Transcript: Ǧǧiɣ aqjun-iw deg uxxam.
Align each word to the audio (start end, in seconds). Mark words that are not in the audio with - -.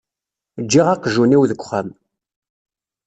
Ǧǧiɣ 0.63 0.87
aqjun-iw 0.93 1.43
deg 1.49 1.59
uxxam. 1.61 1.89